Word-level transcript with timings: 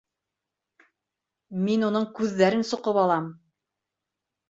Мин 1.69 1.87
уның 1.91 2.09
күҙҙәрен 2.19 2.69
соҡоп 2.73 3.03
алам! 3.07 3.33